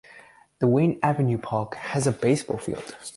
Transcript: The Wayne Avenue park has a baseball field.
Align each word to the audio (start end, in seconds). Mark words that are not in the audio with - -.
The 0.57 0.65
Wayne 0.65 0.97
Avenue 1.03 1.37
park 1.37 1.75
has 1.75 2.07
a 2.07 2.11
baseball 2.11 2.57
field. 2.57 2.95